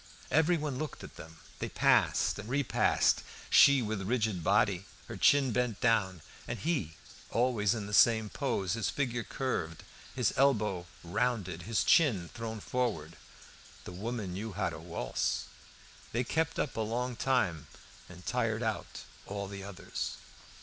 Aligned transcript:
Everyone 0.31 0.79
looked 0.79 1.03
at 1.03 1.15
them. 1.15 1.37
They 1.59 1.69
passed 1.69 2.39
and 2.39 2.49
re 2.49 2.63
passed, 2.63 3.21
she 3.51 3.83
with 3.83 4.01
rigid 4.01 4.43
body, 4.43 4.87
her 5.07 5.15
chin 5.15 5.51
bent 5.51 5.79
down, 5.79 6.23
and 6.47 6.57
he 6.57 6.95
always 7.29 7.75
in 7.75 7.85
the 7.85 7.93
same 7.93 8.27
pose, 8.27 8.73
his 8.73 8.89
figure 8.89 9.21
curved, 9.21 9.83
his 10.15 10.33
elbow 10.35 10.87
rounded, 11.03 11.61
his 11.69 11.83
chin 11.83 12.31
thrown 12.33 12.59
forward. 12.59 13.15
That 13.83 13.91
woman 13.91 14.33
knew 14.33 14.53
how 14.53 14.71
to 14.71 14.79
waltz! 14.79 15.45
They 16.13 16.23
kept 16.23 16.57
up 16.57 16.75
a 16.75 16.81
long 16.81 17.15
time, 17.15 17.67
and 18.09 18.25
tired 18.25 18.63
out 18.63 19.03
all 19.27 19.47
the 19.47 19.63
others. 19.63 20.17